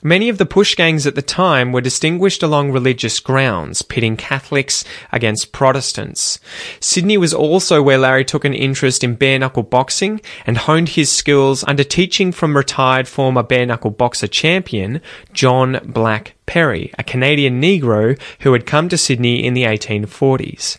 Many 0.03 0.29
of 0.29 0.39
the 0.39 0.47
push 0.47 0.75
gangs 0.75 1.07
at 1.07 1.15
the 1.15 1.23
time 1.23 1.73
were 1.73 1.81
distinguished 1.81 2.43
along 2.43 2.73
religious 2.73 3.21
grounds, 3.21 3.83
pitting 3.83 4.17
Catholics 4.17 4.85
against 5.13 5.53
Protestants. 5.53 6.39
Sydney 6.81 7.17
was 7.17 7.35
also 7.35 7.83
where 7.83 7.99
Larry 7.99 8.25
took 8.25 8.45
an 8.45 8.55
interest 8.55 9.03
in 9.03 9.15
bare 9.15 9.39
knuckle 9.39 9.63
boxing 9.63 10.21
and 10.47 10.59
honed 10.59 10.91
his 10.91 11.11
skills 11.11 11.65
under 11.67 11.85
teaching 11.85 12.33
from 12.33 12.57
retired 12.57 13.09
former 13.09 13.43
bare 13.43 13.67
knuckle 13.67 13.91
boxer 13.91 14.27
champion 14.27 15.01
John 15.33 15.81
Black 15.85 16.35
Perry, 16.47 16.93
a 16.99 17.05
Canadian 17.05 17.61
Negro 17.61 18.21
who 18.41 18.53
had 18.53 18.67
come 18.67 18.89
to 18.89 18.99
Sydney 18.99 19.45
in 19.45 19.55
the 19.55 19.65
1840s. 19.65 20.79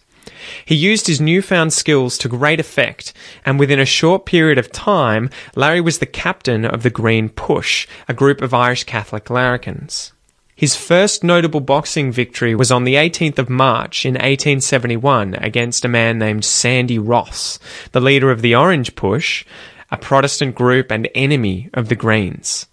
He 0.65 0.75
used 0.75 1.07
his 1.07 1.21
newfound 1.21 1.73
skills 1.73 2.17
to 2.19 2.29
great 2.29 2.59
effect, 2.59 3.13
and 3.45 3.59
within 3.59 3.79
a 3.79 3.85
short 3.85 4.25
period 4.25 4.57
of 4.57 4.71
time, 4.71 5.29
Larry 5.55 5.81
was 5.81 5.99
the 5.99 6.05
captain 6.05 6.65
of 6.65 6.83
the 6.83 6.89
Green 6.89 7.29
Push, 7.29 7.87
a 8.07 8.13
group 8.13 8.41
of 8.41 8.53
Irish 8.53 8.83
Catholic 8.83 9.29
larrikins. 9.29 10.13
His 10.55 10.75
first 10.75 11.23
notable 11.23 11.61
boxing 11.61 12.11
victory 12.11 12.55
was 12.55 12.71
on 12.71 12.83
the 12.83 12.95
18th 12.95 13.37
of 13.37 13.47
March 13.47 14.05
in 14.05 14.13
1871 14.13 15.35
against 15.35 15.85
a 15.85 15.87
man 15.87 16.17
named 16.17 16.43
Sandy 16.43 16.97
Ross, 16.97 17.59
the 17.91 18.01
leader 18.01 18.31
of 18.31 18.41
the 18.41 18.55
Orange 18.55 18.95
Push, 18.95 19.45
a 19.91 19.97
Protestant 19.97 20.55
group 20.55 20.91
and 20.91 21.07
enemy 21.13 21.69
of 21.75 21.89
the 21.89 21.95
Greens. 21.95 22.65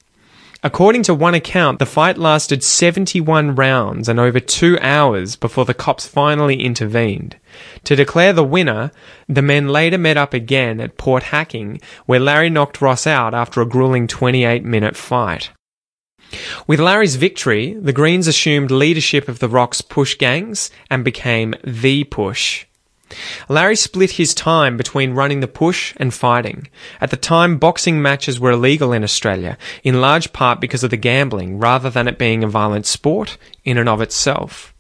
According 0.65 1.03
to 1.03 1.15
one 1.15 1.35
account, 1.35 1.79
the 1.79 1.85
fight 1.85 2.17
lasted 2.17 2.65
71 2.65 3.55
rounds 3.55 4.09
and 4.09 4.19
over 4.19 4.41
two 4.41 4.79
hours 4.81 5.37
before 5.37 5.67
the 5.67 5.75
cops 5.75 6.07
finally 6.07 6.63
intervened. 6.63 7.37
To 7.85 7.95
declare 7.95 8.33
the 8.33 8.45
winner, 8.45 8.91
the 9.29 9.43
men 9.43 9.69
later 9.69 9.99
met 9.99 10.17
up 10.17 10.33
again 10.33 10.81
at 10.81 10.97
Port 10.97 11.25
Hacking, 11.25 11.83
where 12.07 12.19
Larry 12.19 12.49
knocked 12.49 12.81
Ross 12.81 13.07
out 13.07 13.35
after 13.35 13.61
a 13.61 13.67
grueling 13.67 14.07
28 14.07 14.65
minute 14.65 14.97
fight. 14.97 15.51
With 16.67 16.81
Larry's 16.81 17.17
victory, 17.17 17.75
the 17.75 17.93
Greens 17.93 18.27
assumed 18.27 18.71
leadership 18.71 19.29
of 19.29 19.41
the 19.41 19.51
Rock's 19.51 19.83
push 19.83 20.15
gangs 20.15 20.71
and 20.91 21.05
became 21.05 21.55
the 21.63 22.05
push. 22.05 22.65
Larry 23.49 23.77
split 23.77 24.13
his 24.13 24.35
time 24.35 24.77
between 24.77 25.13
running 25.13 25.41
the 25.41 25.49
push 25.49 25.95
and 25.99 26.13
fighting. 26.13 26.69
At 27.01 27.11
the 27.11 27.17
time, 27.17 27.59
boxing 27.59 28.01
matches 28.01 28.41
were 28.41 28.53
illegal 28.53 28.93
in 28.93 29.05
Australia, 29.05 29.59
in 29.83 30.01
large 30.01 30.33
part 30.33 30.61
because 30.61 30.83
of 30.83 30.91
the 30.91 30.97
gambling, 30.97 31.59
rather 31.59 31.91
than 31.91 32.09
it 32.09 32.19
being 32.19 32.43
a 32.43 32.49
violent 32.49 32.87
sport 32.87 33.37
in 33.65 33.79
and 33.79 33.89
of 33.89 34.01
itself. 34.01 34.75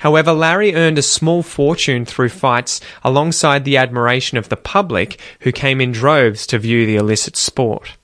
However, 0.00 0.32
Larry 0.32 0.74
earned 0.74 0.98
a 0.98 1.02
small 1.02 1.42
fortune 1.42 2.04
through 2.04 2.30
fights 2.30 2.80
alongside 3.04 3.64
the 3.64 3.76
admiration 3.76 4.36
of 4.36 4.48
the 4.48 4.56
public 4.56 5.20
who 5.40 5.52
came 5.52 5.80
in 5.80 5.92
droves 5.92 6.46
to 6.48 6.58
view 6.58 6.86
the 6.86 6.96
illicit 6.96 7.36
sport. 7.36 7.96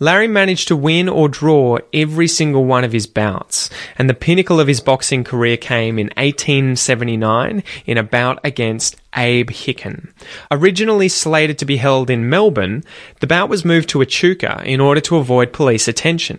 Larry 0.00 0.28
managed 0.28 0.68
to 0.68 0.76
win 0.76 1.08
or 1.08 1.28
draw 1.28 1.78
every 1.92 2.28
single 2.28 2.64
one 2.64 2.84
of 2.84 2.92
his 2.92 3.06
bouts, 3.06 3.70
and 3.96 4.08
the 4.08 4.14
pinnacle 4.14 4.60
of 4.60 4.68
his 4.68 4.80
boxing 4.80 5.24
career 5.24 5.56
came 5.56 5.98
in 5.98 6.08
1879 6.16 7.62
in 7.86 7.98
a 7.98 8.02
bout 8.02 8.40
against 8.42 8.96
Abe 9.16 9.50
Hicken. 9.50 10.12
Originally 10.50 11.08
slated 11.08 11.58
to 11.58 11.64
be 11.64 11.76
held 11.76 12.10
in 12.10 12.28
Melbourne, 12.28 12.82
the 13.20 13.26
bout 13.26 13.48
was 13.48 13.64
moved 13.64 13.88
to 13.90 14.02
Echuca 14.02 14.62
in 14.64 14.80
order 14.80 15.00
to 15.02 15.16
avoid 15.16 15.52
police 15.52 15.86
attention. 15.86 16.38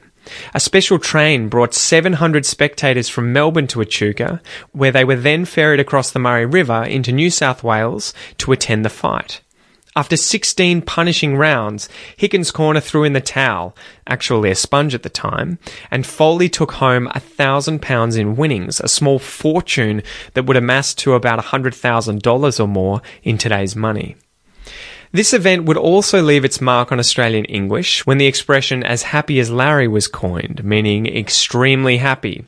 A 0.53 0.59
special 0.59 0.97
train 0.97 1.49
brought 1.49 1.73
700 1.73 2.45
spectators 2.45 3.07
from 3.07 3.31
Melbourne 3.31 3.67
to 3.67 3.81
Echuca, 3.81 4.41
where 4.71 4.91
they 4.91 5.05
were 5.05 5.15
then 5.15 5.45
ferried 5.45 5.79
across 5.79 6.11
the 6.11 6.19
Murray 6.19 6.45
River 6.45 6.83
into 6.83 7.11
New 7.11 7.29
South 7.29 7.63
Wales 7.63 8.13
to 8.39 8.51
attend 8.51 8.83
the 8.83 8.89
fight. 8.89 9.41
After 9.97 10.17
16 10.17 10.81
punishing 10.81 11.37
rounds, 11.37 11.87
Hickens' 12.17 12.51
corner 12.51 12.81
threw 12.81 13.05
in 13.05 13.13
the 13.13 13.21
towel, 13.21 13.77
actually 14.05 14.51
a 14.51 14.55
sponge 14.55 14.93
at 14.93 15.03
the 15.03 15.09
time, 15.09 15.57
and 15.89 16.05
Foley 16.05 16.49
took 16.49 16.73
home 16.73 17.07
a 17.15 17.21
thousand 17.21 17.81
pounds 17.81 18.17
in 18.17 18.35
winnings, 18.35 18.81
a 18.81 18.89
small 18.89 19.19
fortune 19.19 20.03
that 20.33 20.45
would 20.47 20.57
amass 20.57 20.93
to 20.95 21.13
about 21.13 21.39
$100,000 21.39 22.59
or 22.59 22.67
more 22.67 23.01
in 23.23 23.37
today's 23.37 23.73
money. 23.73 24.17
This 25.15 25.33
event 25.33 25.63
would 25.63 25.77
also 25.77 26.21
leave 26.21 26.43
its 26.43 26.59
mark 26.59 26.91
on 26.91 26.99
Australian 26.99 27.45
English 27.45 28.05
when 28.05 28.17
the 28.17 28.25
expression 28.25 28.83
as 28.83 29.03
happy 29.03 29.39
as 29.39 29.49
Larry 29.49 29.87
was 29.87 30.09
coined, 30.09 30.61
meaning 30.65 31.05
extremely 31.05 31.95
happy. 31.95 32.43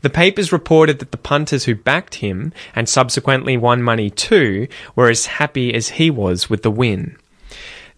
The 0.00 0.08
papers 0.08 0.50
reported 0.50 0.98
that 1.00 1.10
the 1.10 1.18
punters 1.18 1.64
who 1.64 1.74
backed 1.74 2.14
him, 2.14 2.54
and 2.74 2.88
subsequently 2.88 3.58
won 3.58 3.82
money 3.82 4.08
too, 4.08 4.66
were 4.94 5.10
as 5.10 5.26
happy 5.26 5.74
as 5.74 5.90
he 5.90 6.08
was 6.08 6.48
with 6.48 6.62
the 6.62 6.70
win. 6.70 7.18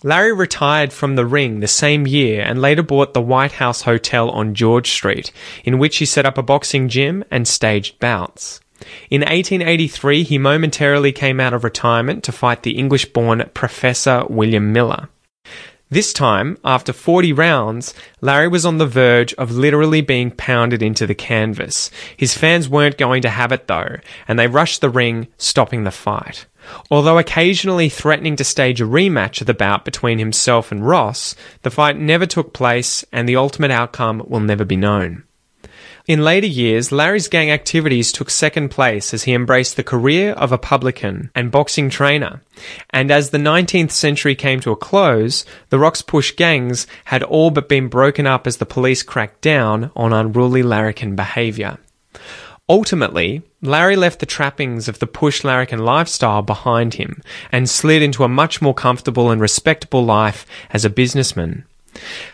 Larry 0.02 0.32
retired 0.32 0.92
from 0.92 1.14
the 1.14 1.24
ring 1.24 1.60
the 1.60 1.68
same 1.68 2.04
year 2.04 2.42
and 2.42 2.60
later 2.60 2.82
bought 2.82 3.14
the 3.14 3.20
White 3.20 3.52
House 3.52 3.82
Hotel 3.82 4.30
on 4.30 4.52
George 4.52 4.90
Street, 4.90 5.30
in 5.62 5.78
which 5.78 5.98
he 5.98 6.04
set 6.04 6.26
up 6.26 6.36
a 6.36 6.42
boxing 6.42 6.88
gym 6.88 7.22
and 7.30 7.46
staged 7.46 8.00
bouts. 8.00 8.58
In 9.10 9.22
1883, 9.22 10.22
he 10.22 10.38
momentarily 10.38 11.12
came 11.12 11.40
out 11.40 11.54
of 11.54 11.64
retirement 11.64 12.24
to 12.24 12.32
fight 12.32 12.62
the 12.62 12.78
English 12.78 13.06
born 13.06 13.48
Professor 13.54 14.24
William 14.28 14.72
Miller. 14.72 15.08
This 15.90 16.12
time, 16.12 16.58
after 16.66 16.92
40 16.92 17.32
rounds, 17.32 17.94
Larry 18.20 18.48
was 18.48 18.66
on 18.66 18.76
the 18.76 18.86
verge 18.86 19.32
of 19.34 19.52
literally 19.52 20.02
being 20.02 20.30
pounded 20.30 20.82
into 20.82 21.06
the 21.06 21.14
canvas. 21.14 21.90
His 22.14 22.34
fans 22.34 22.68
weren't 22.68 22.98
going 22.98 23.22
to 23.22 23.30
have 23.30 23.52
it 23.52 23.68
though, 23.68 23.96
and 24.26 24.38
they 24.38 24.48
rushed 24.48 24.82
the 24.82 24.90
ring, 24.90 25.28
stopping 25.38 25.84
the 25.84 25.90
fight. 25.90 26.44
Although 26.90 27.16
occasionally 27.16 27.88
threatening 27.88 28.36
to 28.36 28.44
stage 28.44 28.82
a 28.82 28.84
rematch 28.84 29.40
of 29.40 29.46
the 29.46 29.54
bout 29.54 29.86
between 29.86 30.18
himself 30.18 30.70
and 30.70 30.86
Ross, 30.86 31.34
the 31.62 31.70
fight 31.70 31.96
never 31.96 32.26
took 32.26 32.52
place 32.52 33.02
and 33.10 33.26
the 33.26 33.36
ultimate 33.36 33.70
outcome 33.70 34.22
will 34.26 34.40
never 34.40 34.66
be 34.66 34.76
known. 34.76 35.24
In 36.08 36.24
later 36.24 36.46
years, 36.46 36.90
Larry's 36.90 37.28
gang 37.28 37.50
activities 37.50 38.12
took 38.12 38.30
second 38.30 38.70
place 38.70 39.12
as 39.12 39.24
he 39.24 39.34
embraced 39.34 39.76
the 39.76 39.84
career 39.84 40.32
of 40.32 40.52
a 40.52 40.56
publican 40.56 41.30
and 41.34 41.50
boxing 41.50 41.90
trainer. 41.90 42.40
And 42.88 43.10
as 43.10 43.28
the 43.28 43.36
19th 43.36 43.90
century 43.90 44.34
came 44.34 44.58
to 44.60 44.70
a 44.70 44.76
close, 44.76 45.44
the 45.68 45.78
Rock's 45.78 46.00
Push 46.00 46.32
gangs 46.32 46.86
had 47.04 47.22
all 47.22 47.50
but 47.50 47.68
been 47.68 47.88
broken 47.88 48.26
up 48.26 48.46
as 48.46 48.56
the 48.56 48.64
police 48.64 49.02
cracked 49.02 49.42
down 49.42 49.90
on 49.94 50.14
unruly 50.14 50.62
larrikin 50.62 51.14
behaviour. 51.14 51.76
Ultimately, 52.70 53.42
Larry 53.60 53.96
left 53.96 54.20
the 54.20 54.26
trappings 54.26 54.88
of 54.88 55.00
the 55.00 55.06
push 55.06 55.44
larrikin 55.44 55.80
lifestyle 55.80 56.40
behind 56.40 56.94
him 56.94 57.20
and 57.52 57.68
slid 57.68 58.00
into 58.00 58.24
a 58.24 58.28
much 58.28 58.62
more 58.62 58.74
comfortable 58.74 59.30
and 59.30 59.42
respectable 59.42 60.06
life 60.06 60.46
as 60.70 60.86
a 60.86 60.90
businessman. 60.90 61.66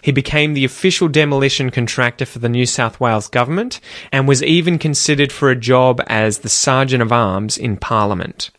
He 0.02 0.12
became 0.12 0.54
the 0.54 0.64
official 0.64 1.08
demolition 1.08 1.70
contractor 1.70 2.26
for 2.26 2.38
the 2.38 2.48
New 2.48 2.66
South 2.66 3.00
Wales 3.00 3.28
government 3.28 3.80
and 4.12 4.28
was 4.28 4.42
even 4.42 4.78
considered 4.78 5.32
for 5.32 5.50
a 5.50 5.56
job 5.56 6.02
as 6.06 6.38
the 6.38 6.48
Sergeant 6.48 7.02
of 7.02 7.12
Arms 7.12 7.56
in 7.56 7.76
Parliament. 7.76 8.50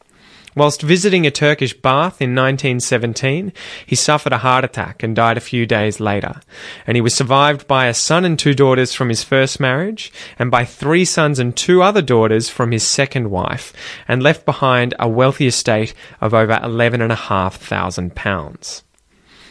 Whilst 0.57 0.81
visiting 0.81 1.27
a 1.27 1.31
Turkish 1.31 1.73
bath 1.73 2.21
in 2.21 2.33
1917, 2.33 3.51
he 3.85 3.95
suffered 3.95 4.31
a 4.31 4.37
heart 4.37 4.63
attack 4.63 5.03
and 5.03 5.13
died 5.13 5.35
a 5.35 5.41
few 5.41 5.65
days 5.65 5.99
later. 5.99 6.39
And 6.87 6.95
he 6.95 7.01
was 7.01 7.13
survived 7.13 7.67
by 7.67 7.87
a 7.87 7.93
son 7.93 8.23
and 8.23 8.39
two 8.39 8.53
daughters 8.53 8.93
from 8.93 9.09
his 9.09 9.21
first 9.21 9.59
marriage, 9.59 10.13
and 10.39 10.49
by 10.49 10.63
three 10.63 11.03
sons 11.03 11.39
and 11.39 11.55
two 11.55 11.81
other 11.81 12.01
daughters 12.01 12.47
from 12.49 12.71
his 12.71 12.83
second 12.83 13.31
wife, 13.31 13.73
and 14.07 14.23
left 14.23 14.45
behind 14.45 14.93
a 14.97 15.09
wealthy 15.09 15.47
estate 15.47 15.93
of 16.21 16.33
over 16.33 16.57
eleven 16.63 17.01
and 17.01 17.11
a 17.11 17.15
half 17.15 17.57
thousand 17.57 18.15
pounds. 18.15 18.83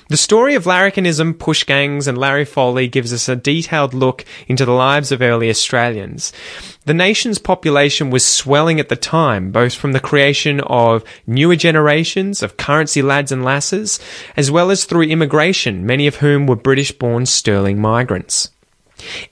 The 0.09 0.19
story 0.19 0.55
of 0.55 0.65
larrikinism, 0.65 1.39
push 1.39 1.65
gangs, 1.65 2.07
and 2.07 2.19
Larry 2.19 2.45
Foley 2.45 2.89
gives 2.89 3.11
us 3.11 3.27
a 3.27 3.37
detailed 3.37 3.95
look 3.95 4.27
into 4.47 4.67
the 4.67 4.73
lives 4.73 5.11
of 5.11 5.23
early 5.23 5.49
Australians. 5.49 6.31
The 6.85 6.93
nation's 6.93 7.39
population 7.39 8.11
was 8.11 8.23
swelling 8.23 8.79
at 8.79 8.91
the 8.91 8.97
time, 8.97 9.51
both 9.51 9.73
from 9.75 9.93
the 9.93 10.01
creation 10.01 10.61
of 10.61 11.05
newer 11.27 11.57
generations 11.57 12.43
of 12.43 12.59
currency 12.59 13.01
lads 13.01 13.33
and 13.33 13.43
lasses, 13.43 13.99
as 14.37 14.51
well 14.51 14.71
as 14.71 14.85
through 14.85 15.05
immigration, 15.05 15.87
many 15.87 16.07
of 16.07 16.17
whom 16.17 16.47
were 16.47 16.57
British 16.57 16.93
born 16.93 17.25
sterling 17.25 17.81
migrants. 17.81 18.51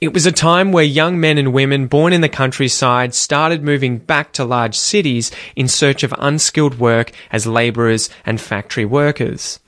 It 0.01 0.15
was 0.15 0.25
a 0.25 0.33
time 0.33 0.73
where 0.73 0.85
young 0.85 1.21
men 1.21 1.37
and 1.39 1.53
women 1.53 1.87
born 1.87 2.15
in 2.15 2.23
the 2.23 2.29
countryside 2.29 3.15
started 3.15 3.63
moving 3.63 3.99
back 3.99 4.33
to 4.33 4.45
large 4.45 4.77
cities 4.77 5.31
in 5.55 5.69
search 5.69 6.03
of 6.03 6.15
unskilled 6.19 6.79
work 6.79 7.13
as 7.31 7.47
labourers 7.47 8.09
and 8.25 8.41
factory 8.41 8.85
workers. 8.85 9.61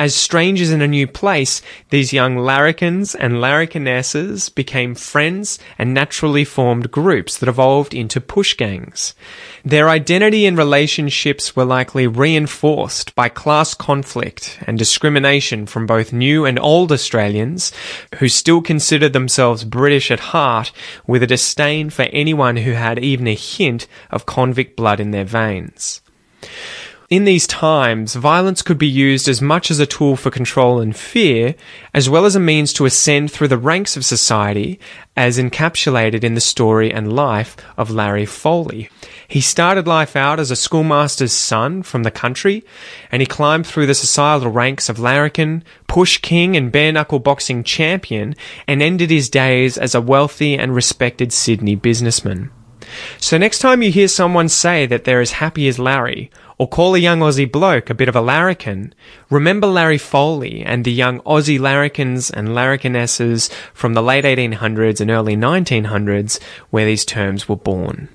As 0.00 0.14
strangers 0.14 0.70
in 0.70 0.80
a 0.80 0.88
new 0.88 1.06
place, 1.06 1.60
these 1.90 2.10
young 2.10 2.38
larrikins 2.38 3.14
and 3.14 3.34
larrikinesses 3.34 4.48
became 4.54 4.94
friends 4.94 5.58
and 5.76 5.92
naturally 5.92 6.42
formed 6.42 6.90
groups 6.90 7.36
that 7.36 7.50
evolved 7.50 7.92
into 7.92 8.18
push 8.18 8.54
gangs. 8.54 9.12
Their 9.62 9.90
identity 9.90 10.46
and 10.46 10.56
relationships 10.56 11.54
were 11.54 11.66
likely 11.66 12.06
reinforced 12.06 13.14
by 13.14 13.28
class 13.28 13.74
conflict 13.74 14.58
and 14.66 14.78
discrimination 14.78 15.66
from 15.66 15.84
both 15.86 16.14
new 16.14 16.46
and 16.46 16.58
old 16.58 16.92
Australians 16.92 17.70
who 18.20 18.28
still 18.30 18.62
considered 18.62 19.12
themselves 19.12 19.64
British 19.64 20.10
at 20.10 20.32
heart 20.32 20.72
with 21.06 21.22
a 21.22 21.26
disdain 21.26 21.90
for 21.90 22.06
anyone 22.10 22.56
who 22.56 22.72
had 22.72 22.98
even 22.98 23.26
a 23.26 23.34
hint 23.34 23.86
of 24.10 24.24
convict 24.24 24.76
blood 24.76 24.98
in 24.98 25.10
their 25.10 25.26
veins. 25.26 26.00
In 27.10 27.24
these 27.24 27.48
times, 27.48 28.14
violence 28.14 28.62
could 28.62 28.78
be 28.78 28.86
used 28.86 29.26
as 29.26 29.42
much 29.42 29.68
as 29.68 29.80
a 29.80 29.86
tool 29.86 30.14
for 30.14 30.30
control 30.30 30.78
and 30.80 30.94
fear, 30.94 31.56
as 31.92 32.08
well 32.08 32.24
as 32.24 32.36
a 32.36 32.40
means 32.40 32.72
to 32.74 32.86
ascend 32.86 33.32
through 33.32 33.48
the 33.48 33.58
ranks 33.58 33.96
of 33.96 34.04
society, 34.04 34.78
as 35.16 35.36
encapsulated 35.36 36.22
in 36.22 36.34
the 36.34 36.40
story 36.40 36.92
and 36.92 37.12
life 37.12 37.56
of 37.76 37.90
Larry 37.90 38.26
Foley. 38.26 38.88
He 39.26 39.40
started 39.40 39.88
life 39.88 40.14
out 40.14 40.38
as 40.38 40.52
a 40.52 40.56
schoolmaster's 40.56 41.32
son 41.32 41.82
from 41.82 42.04
the 42.04 42.12
country, 42.12 42.62
and 43.10 43.20
he 43.20 43.26
climbed 43.26 43.66
through 43.66 43.86
the 43.86 43.94
societal 43.94 44.52
ranks 44.52 44.88
of 44.88 45.00
larrikin, 45.00 45.64
push 45.88 46.18
king, 46.18 46.56
and 46.56 46.70
bare 46.70 46.92
knuckle 46.92 47.18
boxing 47.18 47.64
champion, 47.64 48.36
and 48.68 48.80
ended 48.80 49.10
his 49.10 49.28
days 49.28 49.76
as 49.76 49.96
a 49.96 50.00
wealthy 50.00 50.56
and 50.56 50.76
respected 50.76 51.32
Sydney 51.32 51.74
businessman. 51.74 52.52
So 53.18 53.36
next 53.36 53.58
time 53.58 53.82
you 53.82 53.90
hear 53.90 54.08
someone 54.08 54.48
say 54.48 54.86
that 54.86 55.04
they're 55.04 55.20
as 55.20 55.32
happy 55.32 55.66
as 55.66 55.78
Larry, 55.78 56.30
or 56.60 56.68
call 56.68 56.94
a 56.94 56.98
young 56.98 57.20
Aussie 57.20 57.50
bloke 57.50 57.88
a 57.88 57.94
bit 57.94 58.10
of 58.10 58.14
a 58.14 58.20
larrikin, 58.20 58.92
remember 59.30 59.66
Larry 59.66 59.96
Foley 59.96 60.62
and 60.62 60.84
the 60.84 60.92
young 60.92 61.20
Aussie 61.20 61.58
larrikins 61.58 62.30
and 62.30 62.48
larrikinesses 62.48 63.50
from 63.72 63.94
the 63.94 64.02
late 64.02 64.26
1800s 64.26 65.00
and 65.00 65.10
early 65.10 65.36
1900s 65.36 66.38
where 66.68 66.84
these 66.84 67.06
terms 67.06 67.48
were 67.48 67.56
born. 67.56 68.10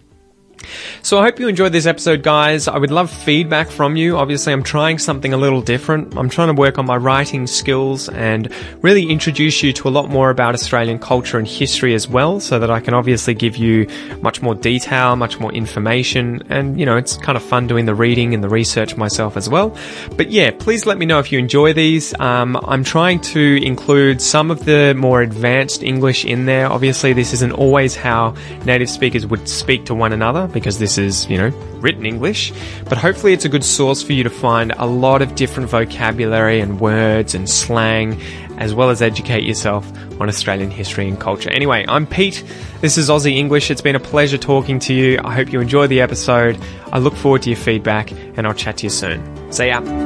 So 1.05 1.19
I 1.19 1.23
hope 1.25 1.39
you 1.39 1.47
enjoyed 1.47 1.71
this 1.71 1.85
episode, 1.85 2.23
guys. 2.23 2.67
I 2.67 2.79
would 2.79 2.89
love 2.89 3.11
feedback 3.11 3.69
from 3.69 3.95
you. 3.95 4.17
Obviously, 4.17 4.51
I'm 4.51 4.63
trying 4.63 4.97
something 4.97 5.33
a 5.33 5.37
little 5.37 5.61
different. 5.61 6.17
I'm 6.17 6.29
trying 6.29 6.47
to 6.47 6.59
work 6.59 6.79
on 6.79 6.87
my 6.87 6.97
writing 6.97 7.45
skills 7.45 8.09
and 8.09 8.51
really 8.81 9.11
introduce 9.11 9.61
you 9.61 9.71
to 9.73 9.87
a 9.87 9.91
lot 9.91 10.09
more 10.09 10.31
about 10.31 10.55
Australian 10.55 10.97
culture 10.97 11.37
and 11.37 11.47
history 11.47 11.93
as 11.93 12.07
well, 12.07 12.39
so 12.39 12.57
that 12.57 12.71
I 12.71 12.79
can 12.79 12.95
obviously 12.95 13.35
give 13.35 13.55
you 13.55 13.87
much 14.23 14.41
more 14.41 14.55
detail, 14.55 15.15
much 15.15 15.39
more 15.39 15.53
information. 15.53 16.41
And, 16.49 16.79
you 16.79 16.87
know, 16.87 16.97
it's 16.97 17.17
kind 17.17 17.35
of 17.35 17.43
fun 17.43 17.67
doing 17.67 17.85
the 17.85 17.93
reading 17.93 18.33
and 18.33 18.43
the 18.43 18.49
research 18.49 18.97
myself 18.97 19.37
as 19.37 19.47
well. 19.47 19.77
But 20.17 20.31
yeah, 20.31 20.49
please 20.57 20.87
let 20.87 20.97
me 20.97 21.05
know 21.05 21.19
if 21.19 21.31
you 21.31 21.37
enjoy 21.37 21.73
these. 21.73 22.19
Um, 22.19 22.57
I'm 22.63 22.83
trying 22.83 23.19
to 23.35 23.63
include 23.63 24.23
some 24.23 24.49
of 24.49 24.65
the 24.65 24.95
more 24.97 25.21
advanced 25.21 25.83
English 25.83 26.25
in 26.25 26.47
there. 26.47 26.67
Obviously, 26.67 27.13
this 27.13 27.31
isn't 27.31 27.51
always 27.51 27.95
how 27.95 28.33
native 28.65 28.89
speakers 28.89 29.27
would 29.27 29.47
speak 29.47 29.85
to 29.85 29.93
one 29.93 30.11
another 30.11 30.47
because 30.47 30.79
is, 30.97 31.29
you 31.29 31.37
know, 31.37 31.49
written 31.79 32.05
English, 32.05 32.51
but 32.85 32.97
hopefully 32.97 33.33
it's 33.33 33.45
a 33.45 33.49
good 33.49 33.63
source 33.63 34.01
for 34.01 34.13
you 34.13 34.23
to 34.23 34.29
find 34.29 34.73
a 34.77 34.85
lot 34.85 35.21
of 35.21 35.35
different 35.35 35.69
vocabulary 35.69 36.59
and 36.59 36.79
words 36.79 37.35
and 37.35 37.49
slang, 37.49 38.19
as 38.57 38.73
well 38.73 38.89
as 38.89 39.01
educate 39.01 39.43
yourself 39.43 39.89
on 40.19 40.29
Australian 40.29 40.71
history 40.71 41.07
and 41.07 41.19
culture. 41.19 41.49
Anyway, 41.51 41.85
I'm 41.87 42.07
Pete. 42.07 42.43
This 42.81 42.97
is 42.97 43.09
Aussie 43.09 43.35
English. 43.35 43.69
It's 43.69 43.81
been 43.81 43.95
a 43.95 43.99
pleasure 43.99 44.37
talking 44.37 44.79
to 44.79 44.93
you. 44.93 45.19
I 45.23 45.33
hope 45.33 45.51
you 45.51 45.59
enjoy 45.59 45.87
the 45.87 46.01
episode. 46.01 46.59
I 46.91 46.99
look 46.99 47.15
forward 47.15 47.41
to 47.43 47.49
your 47.49 47.59
feedback, 47.59 48.11
and 48.11 48.47
I'll 48.47 48.53
chat 48.53 48.77
to 48.77 48.83
you 48.85 48.89
soon. 48.89 49.51
See 49.51 49.67
ya. 49.67 50.04